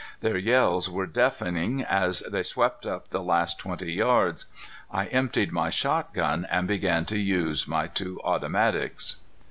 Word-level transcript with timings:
Their 0.21 0.35
yells 0.39 0.89
were 0.89 1.05
deafening 1.05 1.83
as 1.83 2.21
they 2.21 2.41
swept 2.41 2.87
up 2.87 3.09
the 3.09 3.21
last 3.21 3.59
twenty 3.59 3.93
yards. 3.93 4.47
I 4.89 5.05
emptied 5.05 5.51
my 5.51 5.69
shotgun 5.69 6.43
and 6.49 6.67
began 6.67 7.05
to 7.05 7.19
use 7.19 7.67
my 7.67 7.85
two 7.85 8.19
automatics. 8.23 9.17